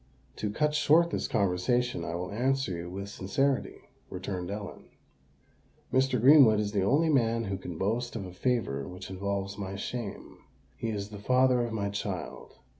"To 0.37 0.49
cut 0.49 0.73
short 0.73 1.11
this 1.11 1.27
conversation, 1.27 2.03
I 2.03 2.15
will 2.15 2.31
answer 2.31 2.75
you 2.75 2.89
with 2.89 3.07
sincerity," 3.09 3.89
returned 4.09 4.49
Ellen. 4.49 4.85
"Mr. 5.93 6.19
Greenwood 6.19 6.59
is 6.59 6.71
the 6.71 6.81
only 6.81 7.09
man 7.09 7.43
who 7.43 7.57
can 7.59 7.77
boast 7.77 8.15
of 8.15 8.25
a 8.25 8.33
favour 8.33 8.87
which 8.87 9.11
involves 9.11 9.59
my 9.59 9.75
shame: 9.75 10.39
he 10.75 10.89
is 10.89 11.09
the 11.09 11.19
father 11.19 11.61
of 11.63 11.71
my 11.71 11.89
child. 11.89 12.53